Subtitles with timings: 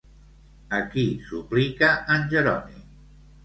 [0.77, 2.87] A qui suplica en Jeroni?